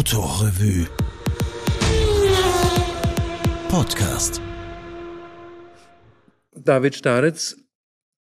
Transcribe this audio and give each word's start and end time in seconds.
Autorevue 0.00 0.86
Podcast 3.68 4.40
David 6.52 6.94
Staritz, 6.94 7.54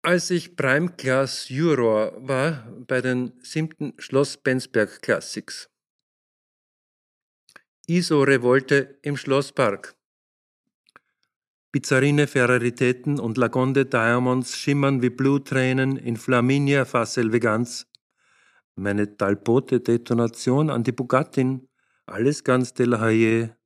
als 0.00 0.30
ich 0.30 0.56
Prime 0.56 0.88
Class 0.96 1.50
Juror 1.50 2.14
war 2.26 2.66
bei 2.86 3.02
den 3.02 3.34
siebten 3.42 3.92
Schloss 3.98 4.38
Bensberg 4.38 5.02
Classics. 5.02 5.68
ISO-Revolte 7.86 8.98
im 9.02 9.18
Schlosspark. 9.18 9.94
Pizzarine 11.72 12.26
Ferraritäten 12.26 13.20
und 13.20 13.36
Lagonde 13.36 13.84
Diamonds 13.84 14.56
schimmern 14.56 15.02
wie 15.02 15.10
Bluttränen 15.10 15.98
in 15.98 16.16
Flaminia 16.16 16.86
Fass 16.86 17.18
Meine 18.76 19.16
Talbote-Detonation 19.16 20.68
an 20.68 20.84
die 20.84 20.92
Bugattin, 20.92 21.68
alles 22.04 22.44
ganz 22.44 22.74
de 22.74 22.86
la 22.86 23.00
Haye. 23.00 23.56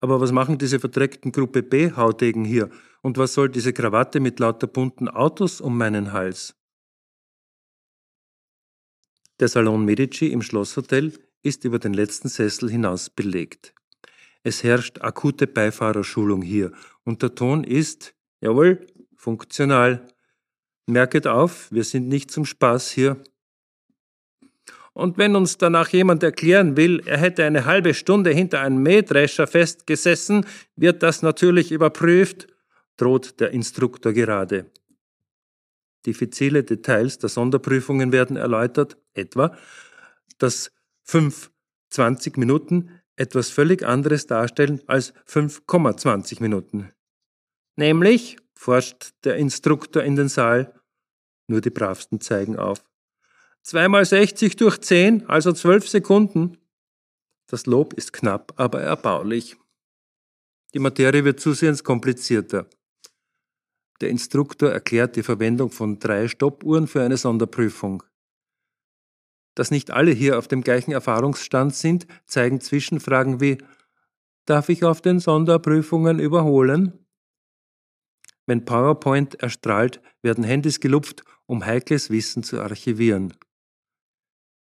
Aber 0.00 0.20
was 0.20 0.32
machen 0.32 0.56
diese 0.56 0.80
verdreckten 0.80 1.32
Gruppe 1.32 1.62
B 1.62 1.92
Haudegen 1.92 2.44
hier? 2.46 2.70
Und 3.02 3.18
was 3.18 3.34
soll 3.34 3.50
diese 3.50 3.72
Krawatte 3.72 4.20
mit 4.20 4.40
lauter 4.40 4.66
bunten 4.66 5.06
Autos 5.06 5.60
um 5.60 5.76
meinen 5.76 6.12
Hals? 6.12 6.56
Der 9.38 9.48
Salon 9.48 9.84
Medici 9.84 10.28
im 10.28 10.40
Schlosshotel 10.40 11.12
ist 11.42 11.64
über 11.64 11.78
den 11.78 11.92
letzten 11.92 12.28
Sessel 12.28 12.70
hinaus 12.70 13.10
belegt. 13.10 13.74
Es 14.42 14.64
herrscht 14.64 15.02
akute 15.02 15.46
Beifahrerschulung 15.46 16.40
hier 16.40 16.72
und 17.04 17.22
der 17.22 17.34
Ton 17.34 17.64
ist, 17.64 18.14
jawohl, 18.40 18.86
funktional. 19.16 20.08
Merket 20.86 21.26
auf, 21.26 21.70
wir 21.70 21.84
sind 21.84 22.08
nicht 22.08 22.30
zum 22.30 22.44
Spaß 22.44 22.90
hier. 22.90 23.22
Und 24.94 25.16
wenn 25.16 25.36
uns 25.36 25.56
danach 25.56 25.88
jemand 25.88 26.22
erklären 26.22 26.76
will, 26.76 27.02
er 27.06 27.18
hätte 27.18 27.44
eine 27.44 27.64
halbe 27.64 27.94
Stunde 27.94 28.30
hinter 28.30 28.60
einem 28.60 28.82
Mähdrescher 28.82 29.46
festgesessen, 29.46 30.44
wird 30.76 31.02
das 31.02 31.22
natürlich 31.22 31.72
überprüft, 31.72 32.46
droht 32.96 33.40
der 33.40 33.52
Instruktor 33.52 34.12
gerade. 34.12 34.70
Diffizile 36.04 36.62
Details 36.64 37.18
der 37.18 37.30
Sonderprüfungen 37.30 38.12
werden 38.12 38.36
erläutert, 38.36 38.98
etwa, 39.14 39.56
dass 40.38 40.72
5,20 41.06 42.38
Minuten 42.38 42.90
etwas 43.16 43.50
völlig 43.50 43.84
anderes 43.84 44.26
darstellen 44.26 44.82
als 44.86 45.14
5,20 45.26 46.42
Minuten. 46.42 46.90
Nämlich, 47.76 48.36
forscht 48.54 49.10
der 49.24 49.36
Instruktor 49.36 50.02
in 50.02 50.16
den 50.16 50.28
Saal, 50.28 50.74
nur 51.46 51.60
die 51.60 51.70
Bravsten 51.70 52.20
zeigen 52.20 52.58
auf. 52.58 52.84
Zweimal 53.62 54.04
60 54.04 54.56
durch 54.56 54.80
10, 54.80 55.28
also 55.28 55.52
12 55.52 55.88
Sekunden. 55.88 56.58
Das 57.46 57.66
Lob 57.66 57.92
ist 57.94 58.12
knapp, 58.12 58.54
aber 58.56 58.80
erbaulich. 58.80 59.56
Die 60.74 60.78
Materie 60.78 61.24
wird 61.24 61.38
zusehends 61.38 61.84
komplizierter. 61.84 62.66
Der 64.00 64.08
Instruktor 64.08 64.70
erklärt 64.70 65.14
die 65.14 65.22
Verwendung 65.22 65.70
von 65.70 66.00
drei 66.00 66.26
Stoppuhren 66.26 66.88
für 66.88 67.02
eine 67.02 67.16
Sonderprüfung. 67.16 68.02
Dass 69.54 69.70
nicht 69.70 69.90
alle 69.90 70.10
hier 70.10 70.38
auf 70.38 70.48
dem 70.48 70.62
gleichen 70.62 70.92
Erfahrungsstand 70.92 71.74
sind, 71.74 72.06
zeigen 72.26 72.60
Zwischenfragen 72.60 73.40
wie 73.40 73.58
Darf 74.44 74.70
ich 74.70 74.82
auf 74.82 75.00
den 75.00 75.20
Sonderprüfungen 75.20 76.18
überholen? 76.18 77.06
Wenn 78.46 78.64
PowerPoint 78.64 79.36
erstrahlt, 79.36 80.00
werden 80.20 80.42
Handys 80.42 80.80
gelupft, 80.80 81.22
um 81.46 81.64
heikles 81.64 82.10
Wissen 82.10 82.42
zu 82.42 82.60
archivieren. 82.60 83.34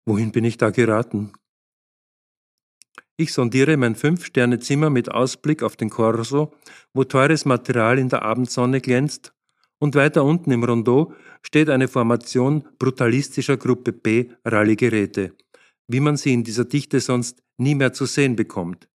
Wohin 0.06 0.32
bin 0.32 0.44
ich 0.44 0.58
da 0.58 0.70
geraten? 0.70 1.34
Ich 3.18 3.34
sondiere 3.34 3.76
mein 3.76 3.96
Fünf-Sterne-Zimmer 3.96 4.90
mit 4.90 5.12
Ausblick 5.12 5.62
auf 5.62 5.76
den 5.76 5.90
Corso, 5.90 6.54
wo 6.94 7.04
teures 7.04 7.44
Material 7.44 8.00
in 8.00 8.10
der 8.10 8.22
Abendsonne 8.22 8.80
glänzt, 8.80 9.34
und 9.78 9.96
weiter 9.96 10.24
unten 10.24 10.52
im 10.52 10.64
Rondeau 10.64 11.14
steht 11.42 11.70
eine 11.70 11.88
Formation 11.88 12.68
brutalistischer 12.80 13.58
Gruppe 13.58 13.94
B 13.94 14.30
Rallye-Geräte, 14.46 15.36
wie 15.88 16.00
man 16.00 16.18
sie 16.18 16.34
in 16.34 16.44
dieser 16.44 16.66
Dichte 16.66 17.00
sonst 17.00 17.42
nie 17.58 17.76
mehr 17.76 17.94
zu 17.94 18.06
sehen 18.06 18.36
bekommt. 18.36 18.90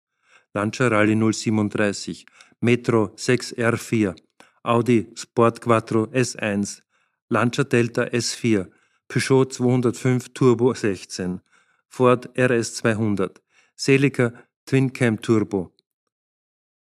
Lancia 0.54 0.88
Rallye 0.88 1.16
037, 1.32 2.26
Metro 2.60 3.06
6R4, 3.16 4.14
Audi 4.62 5.08
Sport 5.16 5.60
Quattro 5.60 6.04
S1, 6.04 6.82
Lancia 7.28 7.64
Delta 7.64 8.02
S4, 8.02 8.68
Peugeot 9.12 9.44
205 9.44 10.30
Turbo 10.32 10.72
16, 10.72 11.42
Ford 11.86 12.30
RS 12.34 12.76
200, 12.76 13.42
Celica 13.76 14.32
Twin 14.64 14.90
Cam 14.94 15.20
Turbo. 15.20 15.76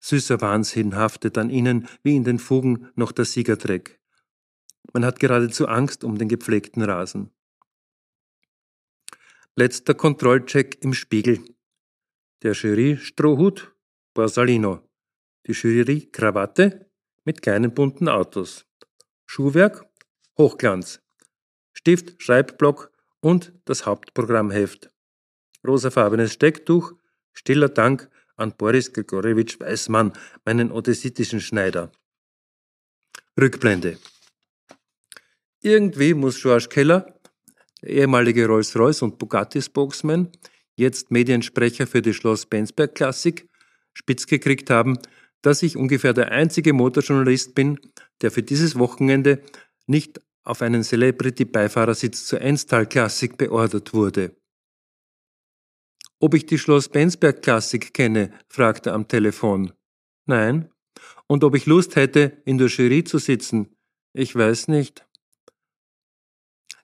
Süßer 0.01 0.41
Wahnsinn 0.41 0.97
haftet 0.97 1.37
an 1.37 1.51
ihnen 1.51 1.87
wie 2.03 2.17
in 2.17 2.25
den 2.25 2.39
Fugen 2.39 2.89
noch 2.95 3.13
der 3.13 3.27
Siegertreck. 3.27 4.01
Man 4.95 5.05
hat 5.05 5.21
geradezu 5.21 5.69
Angst 5.69 6.03
um 6.03 6.17
den 6.17 6.31
gepflegten 6.31 6.83
Rasen. 6.83 7.31
Letzter 9.55 9.93
Kontrollcheck 9.93 10.83
im 10.83 10.95
Spiegel. 10.95 11.45
Der 12.43 12.55
Jury 12.55 12.97
Strohhut, 12.97 13.77
Borsalino. 14.15 14.81
Die 15.47 15.53
Jury 15.53 16.09
Krawatte 16.11 16.91
mit 17.27 17.43
kleinen 17.43 17.75
bunten 17.75 18.09
Autos. 18.09 18.65
Schuhwerk, 19.27 19.85
Hochglanz. 20.39 21.04
Stift, 21.85 22.23
Schreibblock 22.23 22.91
und 23.21 23.53
das 23.67 23.85
Hauptprogrammheft. 23.85 24.89
Rosafarbenes 25.69 26.33
Stecktuch, 26.33 26.95
stiller 27.35 27.69
Dank 27.69 28.09
an 28.37 28.57
Boris 28.57 28.91
Grigorjewitsch 28.95 29.61
Weißmann, 29.61 30.15
meinen 30.47 30.73
odessitischen 30.73 31.43
Schneider. 31.43 31.93
Rückblende. 33.39 33.99
Irgendwie 35.61 36.15
muss 36.15 36.41
George 36.41 36.69
Keller, 36.71 37.21
der 37.83 37.91
ehemalige 37.91 38.47
Rolls-Royce 38.47 39.03
und 39.03 39.19
Bugatti-Spokesman, 39.19 40.33
jetzt 40.77 41.11
Mediensprecher 41.11 41.87
für 41.87 42.01
die 42.01 42.15
Schloss 42.15 42.47
Bensberg 42.47 42.95
Klassik, 42.95 43.47
spitz 43.93 44.27
gekriegt 44.27 44.71
haben, 44.71 44.99
dass 45.43 45.63
ich 45.63 45.77
ungefähr 45.77 46.15
der 46.15 46.33
einzige 46.33 46.73
Motorjournalist 46.73 47.55
bin, 47.55 47.79
der 48.23 48.31
für 48.31 48.43
dieses 48.43 48.79
Wochenende 48.79 49.43
nicht 49.87 50.19
auf 50.45 50.63
einen 50.63 50.83
Celebrity-Beifahrersitz 50.83 52.27
zur 52.27 52.41
Enstal-Klassik 52.41 53.37
beordert 53.37 53.93
wurde. 53.93 54.37
Ob 56.21 56.35
ich 56.35 56.47
die 56.47 56.59
Schloss 56.59 56.89
Bensberg-Klassik 56.89 57.93
kenne, 57.93 58.33
fragte 58.49 58.93
am 58.93 59.09
Telefon. 59.09 59.73
Nein. 60.27 60.71
Und 61.27 61.43
ob 61.45 61.55
ich 61.55 61.67
Lust 61.67 61.97
hätte, 61.97 62.43
in 62.45 62.59
der 62.59 62.69
Jury 62.69 63.05
zu 63.05 63.19
sitzen? 63.19 63.77
Ich 64.13 64.35
weiß 64.35 64.69
nicht. 64.69 65.07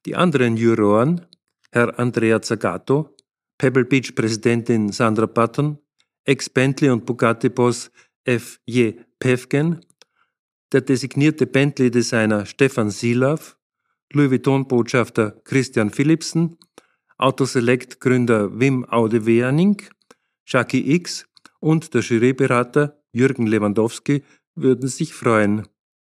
Die 0.06 0.16
anderen 0.16 0.56
Juroren, 0.56 1.26
Herr 1.70 1.98
Andrea 1.98 2.42
Zagato, 2.42 3.14
Pebble 3.58 3.84
Beach 3.84 4.14
Präsidentin 4.14 4.90
Sandra 4.90 5.26
Button, 5.26 5.78
Ex-Bentley 6.24 6.90
und 6.90 7.06
Bugatti-Boss 7.06 7.90
F. 8.24 8.58
J. 8.66 8.96
Pevgen 9.18 9.84
der 10.72 10.82
designierte 10.82 11.46
Bentley-Designer 11.46 12.46
Stefan 12.46 12.90
Silav, 12.90 13.56
Louis 14.12 14.30
Vuitton-Botschafter 14.30 15.40
Christian 15.44 15.90
Philipsen, 15.90 16.56
Autoselect-Gründer 17.18 18.58
Wim 18.58 18.84
Aude-Weaning, 18.84 19.82
Jackie 20.46 20.94
X 20.94 21.26
und 21.60 21.94
der 21.94 22.02
Juryberater 22.02 23.02
Jürgen 23.12 23.46
Lewandowski 23.46 24.22
würden 24.54 24.88
sich 24.88 25.14
freuen. 25.14 25.66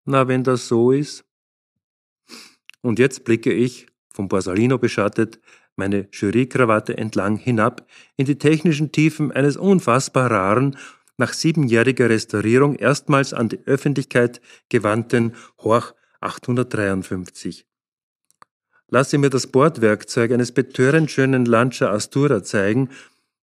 Na, 0.05 0.27
wenn 0.27 0.43
das 0.43 0.67
so 0.67 0.91
ist. 0.91 1.25
Und 2.81 2.99
jetzt 2.99 3.23
blicke 3.23 3.52
ich, 3.52 3.87
vom 4.13 4.28
Borsalino 4.28 4.78
beschattet, 4.78 5.40
meine 5.75 6.07
Jurykrawatte 6.11 6.97
entlang 6.97 7.37
hinab 7.37 7.87
in 8.16 8.25
die 8.25 8.37
technischen 8.37 8.91
Tiefen 8.91 9.31
eines 9.31 9.57
unfassbar 9.57 10.31
raren 10.31 10.78
nach 11.17 11.34
siebenjähriger 11.34 12.09
Restaurierung 12.09 12.76
erstmals 12.76 13.34
an 13.34 13.50
die 13.50 13.59
Öffentlichkeit 13.66 14.41
gewandten 14.70 15.34
Horch 15.59 15.94
853. 16.20 17.66
Lasse 18.88 19.17
mir 19.17 19.29
das 19.29 19.47
Bordwerkzeug 19.47 20.32
eines 20.32 20.52
betörend 20.52 21.09
schönen 21.09 21.46
Lancia 21.46 21.91
Astura 21.91 22.44
zeigen, 22.44 22.90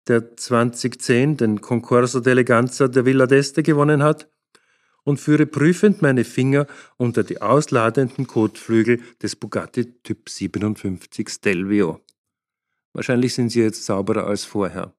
der 0.08 0.36
2010 0.36 1.38
den 1.38 1.62
Concorso 1.62 2.20
d'Eleganza 2.20 2.88
der 2.88 3.06
Villa 3.06 3.26
d'Este 3.26 3.64
gewonnen 3.64 4.04
hat, 4.04 4.30
und 5.04 5.20
führe 5.20 5.46
prüfend 5.46 6.02
meine 6.02 6.24
Finger 6.24 6.66
unter 6.98 7.24
die 7.24 7.42
ausladenden 7.42 8.26
Kotflügel 8.26 9.02
des 9.22 9.36
Bugatti 9.36 10.02
Typ 10.02 10.30
57 10.30 11.30
Stelvio. 11.30 12.00
Wahrscheinlich 12.94 13.34
sind 13.34 13.50
sie 13.50 13.62
jetzt 13.62 13.86
sauberer 13.86 14.28
als 14.28 14.46
vorher. 14.46 14.94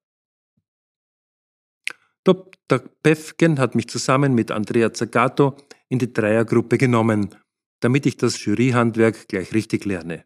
Dr. 2.25 2.79
Pefken 3.03 3.59
hat 3.59 3.75
mich 3.75 3.87
zusammen 3.87 4.33
mit 4.33 4.51
Andrea 4.51 4.91
Zagato 4.91 5.55
in 5.89 5.99
die 5.99 6.11
Dreiergruppe 6.11 6.79
genommen, 6.79 7.35
damit 7.79 8.07
ich 8.07 8.17
das 8.17 8.43
Juryhandwerk 8.43 9.27
gleich 9.27 9.53
richtig 9.53 9.85
lerne. 9.85 10.25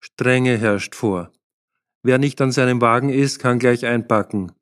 Strenge 0.00 0.56
herrscht 0.56 0.94
vor. 0.94 1.32
Wer 2.02 2.18
nicht 2.18 2.40
an 2.40 2.50
seinem 2.50 2.80
Wagen 2.80 3.10
ist, 3.10 3.38
kann 3.40 3.58
gleich 3.58 3.84
einpacken. 3.84 4.52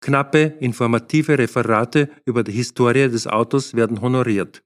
Knappe, 0.00 0.56
informative 0.58 1.38
Referate 1.38 2.10
über 2.24 2.42
die 2.42 2.52
Historie 2.52 3.08
des 3.08 3.28
Autos 3.28 3.74
werden 3.74 4.00
honoriert. 4.00 4.64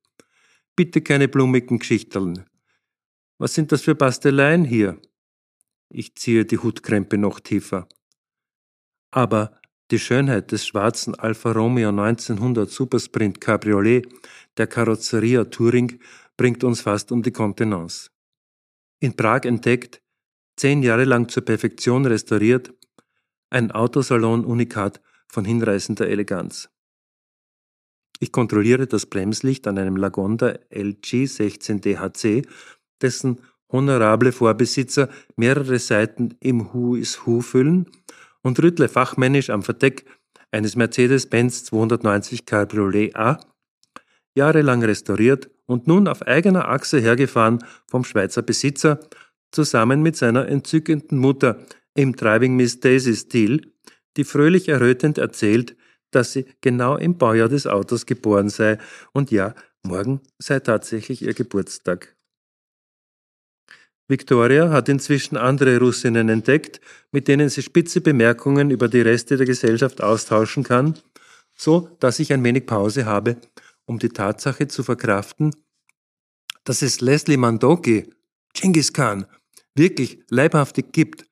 Bitte 0.76 1.02
keine 1.02 1.28
blumigen 1.28 1.78
Geschichteln. 1.78 2.46
Was 3.36 3.52
sind 3.52 3.70
das 3.70 3.82
für 3.82 3.94
Basteleien 3.94 4.64
hier? 4.64 4.98
Ich 5.90 6.14
ziehe 6.16 6.46
die 6.46 6.56
Hutkrempe 6.56 7.18
noch 7.18 7.38
tiefer. 7.40 7.86
Aber 9.10 9.60
die 9.90 9.98
Schönheit 9.98 10.50
des 10.52 10.66
schwarzen 10.66 11.14
Alfa 11.14 11.52
Romeo 11.52 11.90
1900 11.90 12.68
Supersprint 12.68 13.40
Cabriolet 13.40 14.06
der 14.56 14.66
Karosseria 14.66 15.44
Touring 15.44 16.00
bringt 16.36 16.64
uns 16.64 16.80
fast 16.80 17.12
um 17.12 17.22
die 17.22 17.32
Kontenance. 17.32 18.10
In 19.00 19.14
Prag 19.14 19.44
entdeckt, 19.44 20.02
zehn 20.56 20.82
Jahre 20.82 21.04
lang 21.04 21.28
zur 21.28 21.44
Perfektion 21.44 22.06
restauriert, 22.06 22.72
ein 23.50 23.70
Autosalon-Unikat 23.70 25.00
von 25.28 25.44
hinreißender 25.44 26.08
Eleganz. 26.08 26.68
Ich 28.18 28.32
kontrolliere 28.32 28.86
das 28.86 29.06
Bremslicht 29.06 29.66
an 29.66 29.78
einem 29.78 29.96
Lagonda 29.96 30.58
LG 30.70 31.26
16 31.26 31.80
DHC, 31.82 32.42
dessen 33.02 33.40
honorable 33.70 34.32
Vorbesitzer 34.32 35.10
mehrere 35.36 35.78
Seiten 35.78 36.34
im 36.40 36.72
Who 36.72 36.96
is 36.96 37.26
Who 37.26 37.40
füllen 37.40 37.90
und 38.42 38.62
rüttle 38.62 38.88
fachmännisch 38.88 39.50
am 39.50 39.62
Verdeck 39.62 40.04
eines 40.50 40.76
Mercedes-Benz 40.76 41.64
290 41.64 42.46
Cabriolet 42.46 43.16
A, 43.16 43.40
jahrelang 44.34 44.82
restauriert 44.82 45.50
und 45.66 45.86
nun 45.86 46.08
auf 46.08 46.22
eigener 46.22 46.68
Achse 46.68 47.00
hergefahren 47.00 47.64
vom 47.88 48.04
Schweizer 48.04 48.42
Besitzer, 48.42 49.00
zusammen 49.50 50.02
mit 50.02 50.16
seiner 50.16 50.48
entzückenden 50.48 51.18
Mutter 51.18 51.58
im 51.94 52.14
Driving 52.14 52.56
Miss 52.56 52.80
Daisy-Stil, 52.80 53.72
die 54.16 54.24
fröhlich 54.24 54.68
errötend 54.68 55.18
erzählt, 55.18 55.76
dass 56.10 56.32
sie 56.32 56.46
genau 56.60 56.96
im 56.96 57.18
Baujahr 57.18 57.48
des 57.48 57.66
Autos 57.66 58.06
geboren 58.06 58.48
sei 58.48 58.78
und 59.12 59.30
ja, 59.30 59.54
morgen 59.82 60.20
sei 60.38 60.60
tatsächlich 60.60 61.22
ihr 61.22 61.34
Geburtstag. 61.34 62.15
Victoria 64.08 64.70
hat 64.70 64.88
inzwischen 64.88 65.36
andere 65.36 65.78
Russinnen 65.78 66.28
entdeckt, 66.28 66.80
mit 67.10 67.26
denen 67.26 67.48
sie 67.48 67.62
spitze 67.62 68.00
Bemerkungen 68.00 68.70
über 68.70 68.88
die 68.88 69.00
Reste 69.00 69.36
der 69.36 69.46
Gesellschaft 69.46 70.00
austauschen 70.00 70.62
kann, 70.62 70.94
so 71.56 71.88
dass 71.98 72.20
ich 72.20 72.32
ein 72.32 72.44
wenig 72.44 72.66
Pause 72.66 73.06
habe, 73.06 73.36
um 73.84 73.98
die 73.98 74.10
Tatsache 74.10 74.68
zu 74.68 74.82
verkraften, 74.84 75.54
dass 76.64 76.82
es 76.82 77.00
Leslie 77.00 77.36
Mandoki, 77.36 78.10
Genghis 78.54 78.92
Khan, 78.92 79.26
wirklich 79.74 80.20
leibhaftig 80.30 80.92
gibt, 80.92 81.26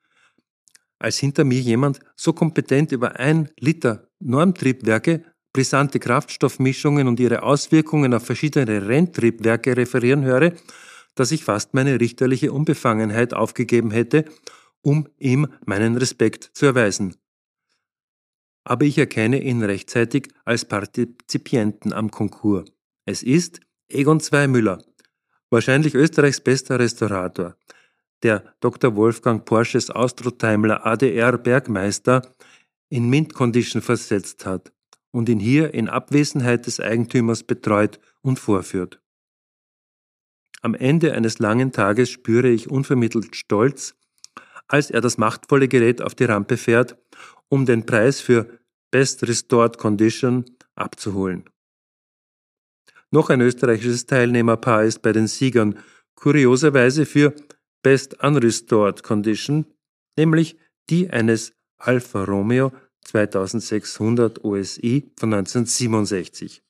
als 0.99 1.19
hinter 1.19 1.44
mir 1.44 1.61
jemand 1.61 2.00
so 2.17 2.32
kompetent 2.32 2.93
über 2.93 3.19
ein 3.20 3.50
Liter 3.59 4.09
Normtriebwerke, 4.20 5.25
brisante 5.53 6.00
Kraftstoffmischungen 6.00 7.06
und 7.06 7.20
ihre 7.20 7.43
Auswirkungen 7.43 8.15
auf 8.15 8.25
verschiedene 8.25 8.88
Renntriebwerke 8.88 9.77
referieren 9.77 10.25
höre, 10.25 10.53
dass 11.14 11.32
ich 11.32 11.44
fast 11.44 11.75
meine 11.75 12.00
richterliche 12.00 12.52
Unbefangenheit 12.52 13.34
aufgegeben 13.34 13.90
hätte, 13.90 14.25
um 14.82 15.08
ihm 15.19 15.49
meinen 15.64 15.96
Respekt 15.96 16.50
zu 16.55 16.66
erweisen. 16.66 17.16
Aber 18.64 18.84
ich 18.84 18.99
erkenne 18.99 19.43
ihn 19.43 19.62
rechtzeitig 19.62 20.28
als 20.44 20.64
Partizipienten 20.64 21.93
am 21.93 22.11
Konkurs. 22.11 22.70
Es 23.05 23.22
ist 23.22 23.61
Egon 23.88 24.20
Zweimüller, 24.20 24.82
wahrscheinlich 25.50 25.94
Österreichs 25.94 26.40
bester 26.40 26.78
Restaurator, 26.78 27.56
der 28.22 28.55
Dr. 28.60 28.96
Wolfgang 28.96 29.44
Porsches 29.44 29.90
Austrotimer 29.90 30.87
ADR 30.87 31.37
Bergmeister 31.37 32.22
in 32.88 33.10
Mint 33.10 33.34
Condition 33.34 33.82
versetzt 33.82 34.46
hat 34.46 34.72
und 35.10 35.28
ihn 35.28 35.38
hier 35.38 35.75
in 35.75 35.88
Abwesenheit 35.88 36.67
des 36.67 36.81
Eigentümers 36.81 37.43
betreut 37.43 38.00
und 38.22 38.38
vorführt. 38.38 39.04
Am 40.64 40.75
Ende 40.75 41.12
eines 41.12 41.40
langen 41.40 41.72
Tages 41.72 42.08
spüre 42.08 42.49
ich 42.49 42.70
unvermittelt 42.70 43.37
Stolz, 43.37 43.94
als 44.66 44.90
er 44.90 45.02
das 45.02 45.19
machtvolle 45.19 45.69
Gerät 45.69 46.00
auf 46.00 46.14
die 46.14 46.25
Rampe 46.25 46.56
fährt, 46.56 46.96
um 47.50 47.66
den 47.66 47.84
Preis 47.84 48.22
für 48.22 48.49
Best 48.90 49.28
Restored 49.28 49.76
Condition 49.76 50.46
abzuholen. 50.75 51.44
Noch 53.11 53.28
ein 53.28 53.43
österreichisches 53.43 54.06
Teilnehmerpaar 54.06 54.84
ist 54.84 55.02
bei 55.02 55.12
den 55.12 55.26
Siegern 55.26 55.78
kurioserweise 56.14 57.05
für 57.05 57.34
Best 57.82 58.25
Unrestored 58.25 59.02
Condition, 59.02 59.67
nämlich 60.17 60.56
die 60.88 61.10
eines 61.10 61.52
Alfa 61.76 62.25
Romeo 62.25 62.72
2600 63.02 64.43
OSI 64.43 65.12
von 65.19 65.34
1967. 65.34 66.62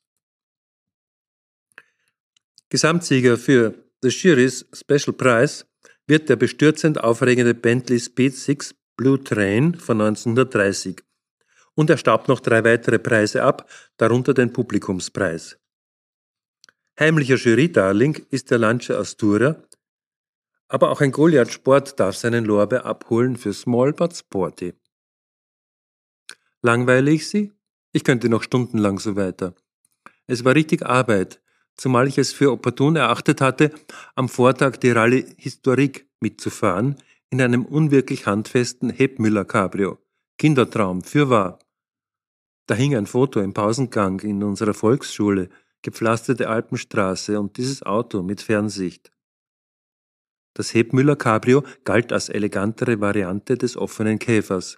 Gesamtsieger 2.67 3.37
für 3.37 3.84
The 4.01 4.09
Jury's 4.09 4.65
Special 4.73 5.13
Prize 5.13 5.65
wird 6.07 6.29
der 6.29 6.35
bestürzend 6.35 7.03
aufregende 7.03 7.53
Bentley 7.53 7.99
Speed 7.99 8.35
6 8.35 8.75
Blue 8.95 9.23
Train 9.23 9.75
von 9.75 9.99
1930. 10.01 11.01
Und 11.73 11.89
er 11.89 11.97
staubt 11.97 12.27
noch 12.27 12.39
drei 12.39 12.63
weitere 12.63 12.99
Preise 12.99 13.43
ab, 13.43 13.69
darunter 13.97 14.33
den 14.33 14.53
Publikumspreis. 14.53 15.57
Heimlicher 16.99 17.35
Jury-Darling 17.35 18.25
ist 18.29 18.51
der 18.51 18.57
Lancia 18.57 18.97
Asturia, 18.97 19.61
aber 20.67 20.91
auch 20.91 21.01
ein 21.01 21.11
Goliath 21.11 21.51
Sport 21.51 21.99
darf 21.99 22.15
seinen 22.15 22.45
Lorbeer 22.45 22.85
abholen 22.85 23.35
für 23.35 23.53
Small 23.53 23.93
but 23.93 24.15
Sporty. 24.15 24.73
Langweile 26.61 27.11
ich 27.11 27.29
Sie? 27.29 27.51
Ich 27.91 28.03
könnte 28.03 28.29
noch 28.29 28.43
stundenlang 28.43 28.99
so 28.99 29.15
weiter. 29.15 29.53
Es 30.27 30.43
war 30.43 30.55
richtig 30.55 30.85
Arbeit, 30.85 31.41
zumal 31.77 32.07
ich 32.07 32.17
es 32.17 32.33
für 32.33 32.51
opportun 32.51 32.95
erachtet 32.95 33.41
hatte, 33.41 33.71
am 34.15 34.29
Vortag 34.29 34.77
die 34.77 34.91
Rallye 34.91 35.25
Historique 35.37 36.07
mitzufahren, 36.19 36.95
in 37.29 37.41
einem 37.41 37.65
unwirklich 37.65 38.27
handfesten 38.27 38.89
Hebmüller 38.89 39.45
Cabrio. 39.45 39.97
Kindertraum, 40.37 41.01
fürwahr. 41.01 41.59
Da 42.67 42.75
hing 42.75 42.95
ein 42.95 43.05
Foto 43.05 43.39
im 43.41 43.53
Pausengang 43.53 44.19
in 44.21 44.43
unserer 44.43 44.73
Volksschule, 44.73 45.49
gepflasterte 45.81 46.49
Alpenstraße 46.49 47.39
und 47.39 47.57
dieses 47.57 47.83
Auto 47.83 48.23
mit 48.23 48.41
Fernsicht. 48.41 49.11
Das 50.55 50.73
Hebmüller 50.73 51.15
Cabrio 51.15 51.63
galt 51.83 52.11
als 52.11 52.29
elegantere 52.29 53.01
Variante 53.01 53.57
des 53.57 53.77
offenen 53.77 54.17
Käfers. 54.17 54.77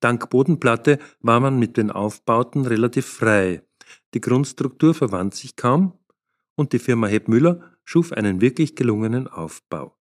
Dank 0.00 0.30
Bodenplatte 0.30 0.98
war 1.20 1.40
man 1.40 1.58
mit 1.58 1.76
den 1.76 1.90
Aufbauten 1.90 2.66
relativ 2.66 3.06
frei. 3.06 3.62
Die 4.14 4.20
Grundstruktur 4.20 4.94
verwandt 4.94 5.34
sich 5.34 5.56
kaum, 5.56 5.99
und 6.60 6.74
die 6.74 6.78
Firma 6.78 7.06
Heb 7.06 7.26
Müller 7.26 7.72
schuf 7.84 8.12
einen 8.12 8.42
wirklich 8.42 8.76
gelungenen 8.76 9.26
Aufbau, 9.26 9.96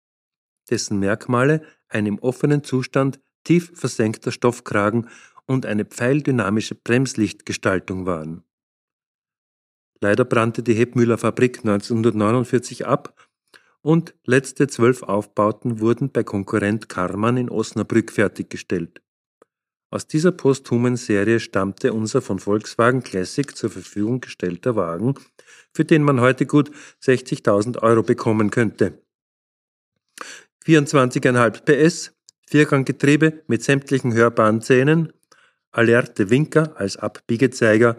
dessen 0.70 0.98
Merkmale 0.98 1.60
ein 1.86 2.06
im 2.06 2.18
offenen 2.18 2.64
Zustand 2.64 3.20
tief 3.44 3.72
versenkter 3.74 4.32
Stoffkragen 4.32 5.10
und 5.44 5.66
eine 5.66 5.84
pfeildynamische 5.84 6.74
Bremslichtgestaltung 6.74 8.06
waren. 8.06 8.42
Leider 10.00 10.24
brannte 10.24 10.62
die 10.62 10.72
Hebmüller 10.72 11.18
Fabrik 11.18 11.58
1949 11.58 12.86
ab 12.86 13.28
und 13.82 14.14
letzte 14.24 14.66
zwölf 14.66 15.02
Aufbauten 15.02 15.80
wurden 15.80 16.10
bei 16.10 16.24
Konkurrent 16.24 16.88
Karmann 16.88 17.36
in 17.36 17.50
Osnabrück 17.50 18.10
fertiggestellt. 18.10 19.02
Aus 19.90 20.06
dieser 20.08 20.32
posthumen 20.32 20.96
Serie 20.96 21.38
stammte 21.38 21.92
unser 21.92 22.20
von 22.20 22.38
Volkswagen 22.38 23.02
Classic 23.02 23.56
zur 23.56 23.70
Verfügung 23.70 24.20
gestellter 24.20 24.74
Wagen, 24.74 25.14
für 25.72 25.84
den 25.84 26.02
man 26.02 26.20
heute 26.20 26.46
gut 26.46 26.70
60.000 27.02 27.82
Euro 27.82 28.02
bekommen 28.02 28.50
könnte. 28.50 29.00
24,5 30.64 31.60
PS, 31.62 32.12
Vierganggetriebe 32.48 33.44
mit 33.46 33.62
sämtlichen 33.62 34.12
hörbaren 34.12 34.60
Zähnen, 34.60 35.12
alerte 35.70 36.30
Winker 36.30 36.74
als 36.76 36.96
Abbiegezeiger, 36.96 37.96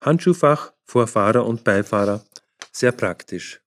Handschuhfach 0.00 0.72
vor 0.84 1.06
Fahrer 1.06 1.44
und 1.44 1.64
Beifahrer, 1.64 2.24
sehr 2.72 2.92
praktisch. 2.92 3.60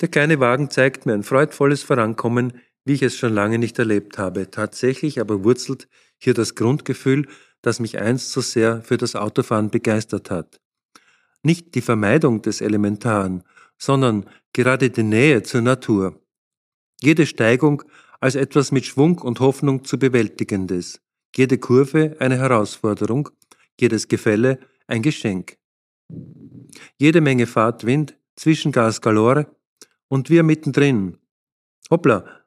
Der 0.00 0.08
kleine 0.08 0.40
Wagen 0.40 0.70
zeigt 0.70 1.06
mir 1.06 1.14
ein 1.14 1.22
freudvolles 1.22 1.82
Vorankommen 1.82 2.60
wie 2.88 2.94
ich 2.94 3.02
es 3.02 3.18
schon 3.18 3.34
lange 3.34 3.58
nicht 3.58 3.78
erlebt 3.78 4.16
habe. 4.16 4.50
Tatsächlich 4.50 5.20
aber 5.20 5.44
wurzelt 5.44 5.88
hier 6.16 6.32
das 6.32 6.54
Grundgefühl, 6.54 7.28
das 7.60 7.80
mich 7.80 8.00
einst 8.00 8.32
so 8.32 8.40
sehr 8.40 8.80
für 8.80 8.96
das 8.96 9.14
Autofahren 9.14 9.68
begeistert 9.68 10.30
hat. 10.30 10.58
Nicht 11.42 11.74
die 11.74 11.82
Vermeidung 11.82 12.40
des 12.40 12.62
Elementaren, 12.62 13.44
sondern 13.76 14.24
gerade 14.54 14.88
die 14.88 15.02
Nähe 15.02 15.42
zur 15.42 15.60
Natur. 15.60 16.18
Jede 17.02 17.26
Steigung 17.26 17.82
als 18.20 18.36
etwas 18.36 18.72
mit 18.72 18.86
Schwung 18.86 19.18
und 19.18 19.38
Hoffnung 19.38 19.84
zu 19.84 19.98
bewältigendes, 19.98 21.02
jede 21.36 21.58
Kurve 21.58 22.16
eine 22.20 22.38
Herausforderung, 22.38 23.28
jedes 23.78 24.08
Gefälle 24.08 24.60
ein 24.86 25.02
Geschenk. 25.02 25.58
Jede 26.96 27.20
Menge 27.20 27.46
Fahrtwind, 27.46 28.16
Zwischengas 28.34 29.02
galore 29.02 29.46
und 30.08 30.30
wir 30.30 30.42
mittendrin. 30.42 31.18
Hoppla, 31.90 32.37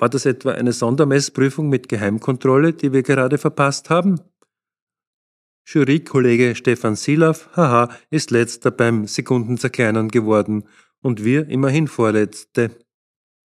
War 0.00 0.08
das 0.08 0.24
etwa 0.24 0.52
eine 0.52 0.72
Sondermessprüfung 0.72 1.68
mit 1.68 1.90
Geheimkontrolle, 1.90 2.72
die 2.72 2.94
wir 2.94 3.02
gerade 3.02 3.36
verpasst 3.36 3.90
haben? 3.90 4.18
Jurykollege 5.66 6.54
Stefan 6.54 6.96
Silav, 6.96 7.50
haha, 7.54 7.94
ist 8.08 8.30
letzter 8.30 8.70
beim 8.70 9.06
Sekundenzerkleinern 9.06 10.08
geworden 10.08 10.64
und 11.02 11.22
wir 11.22 11.48
immerhin 11.48 11.86
Vorletzte. 11.86 12.70